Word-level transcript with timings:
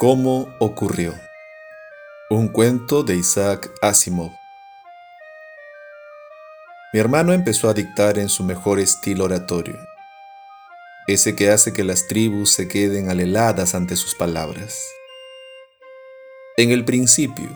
¿Cómo 0.00 0.54
ocurrió? 0.60 1.12
Un 2.30 2.46
cuento 2.46 3.02
de 3.02 3.16
Isaac 3.16 3.68
Asimov. 3.82 4.30
Mi 6.92 7.00
hermano 7.00 7.32
empezó 7.32 7.68
a 7.68 7.74
dictar 7.74 8.16
en 8.16 8.28
su 8.28 8.44
mejor 8.44 8.78
estilo 8.78 9.24
oratorio, 9.24 9.76
ese 11.08 11.34
que 11.34 11.50
hace 11.50 11.72
que 11.72 11.82
las 11.82 12.06
tribus 12.06 12.52
se 12.52 12.68
queden 12.68 13.10
aleladas 13.10 13.74
ante 13.74 13.96
sus 13.96 14.14
palabras. 14.14 14.80
En 16.56 16.70
el 16.70 16.84
principio, 16.84 17.50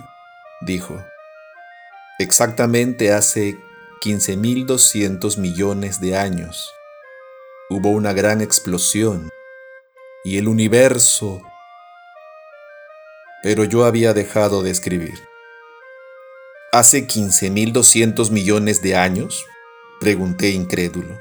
dijo, 0.63 1.01
exactamente 2.19 3.13
hace 3.13 3.57
15.200 4.05 5.39
millones 5.39 6.01
de 6.01 6.17
años, 6.17 6.69
hubo 7.71 7.91
una 7.91 8.13
gran 8.13 8.41
explosión 8.41 9.31
y 10.25 10.39
el 10.39 10.49
universo... 10.49 11.41
Pero 13.43 13.65
yo 13.65 13.85
había 13.85 14.15
dejado 14.15 14.63
de 14.63 14.71
escribir. 14.71 15.19
¿Hace 16.73 17.07
15.200 17.07 18.31
millones 18.31 18.81
de 18.83 18.97
años? 18.97 19.45
Pregunté 20.01 20.51
incrédulo. 20.51 21.21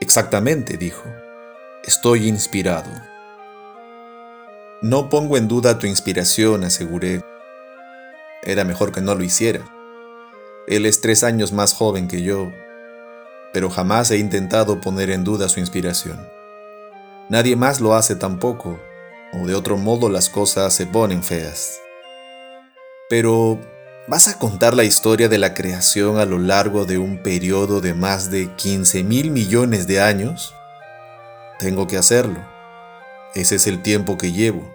Exactamente, 0.00 0.76
dijo. 0.76 1.04
Estoy 1.84 2.28
inspirado. 2.28 2.90
No 4.82 5.10
pongo 5.10 5.36
en 5.36 5.46
duda 5.46 5.78
tu 5.78 5.86
inspiración, 5.86 6.64
aseguré. 6.64 7.22
Era 8.42 8.64
mejor 8.64 8.92
que 8.92 9.02
no 9.02 9.14
lo 9.14 9.22
hiciera. 9.22 9.60
Él 10.66 10.86
es 10.86 11.00
tres 11.00 11.22
años 11.24 11.52
más 11.52 11.74
joven 11.74 12.08
que 12.08 12.22
yo, 12.22 12.50
pero 13.52 13.68
jamás 13.68 14.10
he 14.10 14.18
intentado 14.18 14.80
poner 14.80 15.10
en 15.10 15.24
duda 15.24 15.48
su 15.48 15.60
inspiración. 15.60 16.26
Nadie 17.28 17.56
más 17.56 17.80
lo 17.80 17.94
hace 17.94 18.14
tampoco, 18.16 18.80
o 19.32 19.46
de 19.46 19.54
otro 19.54 19.76
modo 19.76 20.08
las 20.08 20.28
cosas 20.28 20.74
se 20.74 20.86
ponen 20.86 21.22
feas. 21.22 21.80
Pero, 23.08 23.60
¿vas 24.08 24.28
a 24.28 24.38
contar 24.38 24.74
la 24.74 24.84
historia 24.84 25.28
de 25.28 25.38
la 25.38 25.54
creación 25.54 26.18
a 26.18 26.24
lo 26.26 26.38
largo 26.38 26.84
de 26.84 26.98
un 26.98 27.22
periodo 27.22 27.80
de 27.80 27.94
más 27.94 28.30
de 28.30 28.54
15 28.54 29.02
mil 29.02 29.30
millones 29.30 29.86
de 29.86 30.00
años? 30.00 30.54
Tengo 31.58 31.86
que 31.86 31.98
hacerlo. 31.98 32.40
Ese 33.34 33.56
es 33.56 33.66
el 33.66 33.82
tiempo 33.82 34.16
que 34.16 34.32
llevo. 34.32 34.74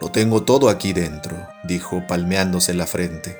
Lo 0.00 0.10
tengo 0.10 0.44
todo 0.44 0.68
aquí 0.68 0.92
dentro, 0.92 1.36
dijo 1.64 2.06
palmeándose 2.06 2.72
la 2.72 2.86
frente, 2.86 3.36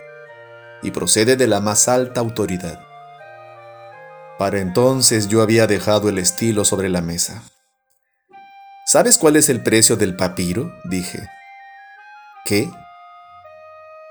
y 0.83 0.90
procede 0.90 1.36
de 1.36 1.46
la 1.46 1.60
más 1.60 1.88
alta 1.88 2.20
autoridad. 2.20 2.80
Para 4.38 4.60
entonces 4.60 5.28
yo 5.28 5.42
había 5.42 5.66
dejado 5.66 6.08
el 6.08 6.18
estilo 6.18 6.64
sobre 6.64 6.88
la 6.88 7.00
mesa. 7.00 7.42
¿Sabes 8.91 9.19
cuál 9.19 9.36
es 9.36 9.50
el 9.50 9.61
precio 9.62 9.97
del 9.97 10.17
papiro? 10.17 10.72
dije. 10.83 11.28
¿Qué? 12.47 12.70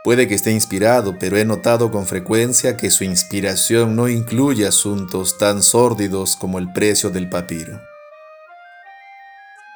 Puede 0.04 0.28
que 0.28 0.36
esté 0.36 0.52
inspirado, 0.52 1.18
pero 1.18 1.36
he 1.38 1.46
notado 1.46 1.90
con 1.90 2.06
frecuencia 2.06 2.78
que 2.78 2.92
su 2.92 3.04
inspiración 3.04 3.96
no 3.96 4.08
incluye 4.08 4.68
asuntos 4.68 5.40
tan 5.40 5.64
sórdidos 5.64 6.36
como 6.36 6.60
el 6.60 6.72
precio 6.72 7.10
del 7.10 7.28
papiro. 7.28 7.82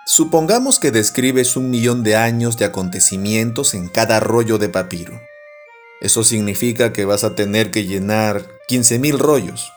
Supongamos 0.05 0.77
que 0.77 0.91
describes 0.91 1.55
un 1.55 1.71
millón 1.71 2.03
de 2.03 2.15
años 2.15 2.57
de 2.57 2.65
acontecimientos 2.65 3.73
en 3.73 3.89
cada 3.89 4.19
rollo 4.19 4.59
de 4.59 4.69
papiro. 4.69 5.19
Eso 6.01 6.23
significa 6.23 6.93
que 6.93 7.05
vas 7.05 7.23
a 7.23 7.33
tener 7.33 7.71
que 7.71 7.85
llenar 7.85 8.45
15.000 8.69 9.17
rollos. 9.17 9.73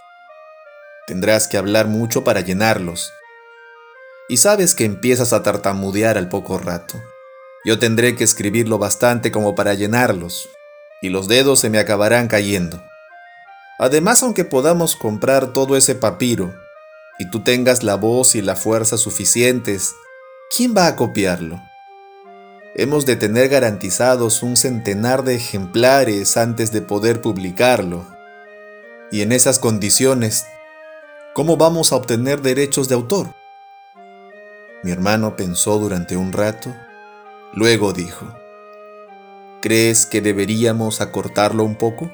Tendrás 1.06 1.48
que 1.48 1.56
hablar 1.56 1.88
mucho 1.88 2.24
para 2.24 2.42
llenarlos, 2.42 3.10
y 4.28 4.38
sabes 4.38 4.74
que 4.74 4.84
empiezas 4.84 5.32
a 5.32 5.42
tartamudear 5.42 6.16
al 6.16 6.28
poco 6.28 6.58
rato. 6.58 7.00
Yo 7.64 7.78
tendré 7.78 8.14
que 8.14 8.24
escribirlo 8.24 8.78
bastante 8.78 9.30
como 9.30 9.54
para 9.54 9.74
llenarlos, 9.74 10.48
y 11.02 11.08
los 11.08 11.28
dedos 11.28 11.60
se 11.60 11.70
me 11.70 11.78
acabarán 11.78 12.28
cayendo. 12.28 12.82
Además, 13.78 14.22
aunque 14.22 14.44
podamos 14.44 14.96
comprar 14.96 15.52
todo 15.52 15.76
ese 15.76 15.94
papiro, 15.94 16.54
y 17.18 17.30
tú 17.30 17.40
tengas 17.40 17.82
la 17.82 17.94
voz 17.94 18.34
y 18.34 18.42
la 18.42 18.56
fuerza 18.56 18.98
suficientes, 18.98 19.94
¿quién 20.54 20.74
va 20.76 20.86
a 20.86 20.96
copiarlo? 20.96 21.60
Hemos 22.76 23.06
de 23.06 23.16
tener 23.16 23.48
garantizados 23.48 24.42
un 24.42 24.56
centenar 24.56 25.22
de 25.22 25.36
ejemplares 25.36 26.36
antes 26.36 26.72
de 26.72 26.82
poder 26.82 27.20
publicarlo. 27.20 28.04
Y 29.12 29.22
en 29.22 29.30
esas 29.30 29.60
condiciones, 29.60 30.44
¿cómo 31.34 31.56
vamos 31.56 31.92
a 31.92 31.96
obtener 31.96 32.42
derechos 32.42 32.88
de 32.88 32.96
autor? 32.96 33.28
Mi 34.84 34.90
hermano 34.90 35.34
pensó 35.34 35.78
durante 35.78 36.14
un 36.14 36.30
rato, 36.30 36.76
luego 37.54 37.94
dijo, 37.94 38.26
¿crees 39.62 40.04
que 40.04 40.20
deberíamos 40.20 41.00
acortarlo 41.00 41.64
un 41.64 41.74
poco? 41.74 42.12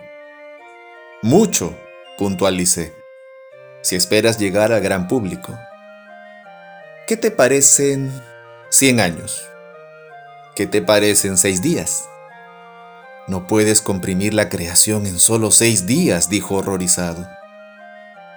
Mucho, 1.20 1.76
puntualicé, 2.16 2.94
si 3.82 3.96
esperas 3.96 4.38
llegar 4.38 4.70
al 4.70 4.80
gran 4.82 5.08
público. 5.08 5.58
¿Qué 7.08 7.16
te 7.16 7.32
parecen 7.32 8.12
100 8.68 9.00
años? 9.00 9.48
¿Qué 10.54 10.68
te 10.68 10.80
parecen 10.80 11.38
seis 11.38 11.62
días? 11.62 12.04
No 13.26 13.48
puedes 13.48 13.80
comprimir 13.80 14.32
la 14.32 14.48
creación 14.48 15.06
en 15.06 15.18
solo 15.18 15.50
seis 15.50 15.88
días, 15.88 16.30
dijo 16.30 16.54
horrorizado. 16.54 17.28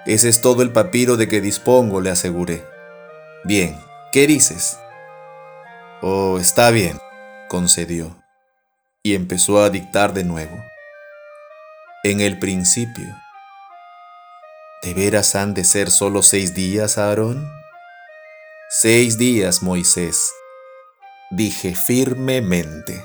Ese 0.06 0.28
es 0.28 0.40
todo 0.40 0.62
el 0.62 0.72
papiro 0.72 1.16
de 1.16 1.28
que 1.28 1.40
dispongo, 1.40 2.00
le 2.00 2.10
aseguré. 2.10 2.64
Bien, 3.44 3.78
¿Qué 4.14 4.28
dices? 4.28 4.78
Oh, 6.00 6.38
está 6.38 6.70
bien, 6.70 7.00
concedió, 7.48 8.16
y 9.02 9.16
empezó 9.16 9.60
a 9.60 9.70
dictar 9.70 10.14
de 10.14 10.22
nuevo. 10.22 10.56
En 12.04 12.20
el 12.20 12.38
principio. 12.38 13.12
¿De 14.84 14.94
veras 14.94 15.34
han 15.34 15.52
de 15.52 15.64
ser 15.64 15.90
solo 15.90 16.22
seis 16.22 16.54
días, 16.54 16.96
Aarón? 16.96 17.44
Seis 18.70 19.18
días, 19.18 19.64
Moisés, 19.64 20.30
dije 21.32 21.74
firmemente. 21.74 23.04